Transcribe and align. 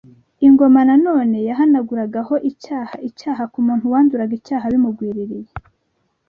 Ingoma 0.47 0.79
na 0.87 0.95
none 1.05 1.37
yahanaguragaho 1.49 2.35
icyaha 2.51 2.95
icyaha 3.09 3.43
ku 3.51 3.59
Muntu 3.65 3.85
wanduraga 3.93 4.33
icyaha 4.39 4.65
bimugwiririye 4.73 5.51